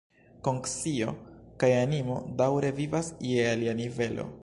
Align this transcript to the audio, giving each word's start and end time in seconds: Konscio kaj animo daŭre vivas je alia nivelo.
Konscio 0.47 1.13
kaj 1.65 1.71
animo 1.83 2.17
daŭre 2.43 2.75
vivas 2.83 3.15
je 3.33 3.49
alia 3.55 3.79
nivelo. 3.85 4.33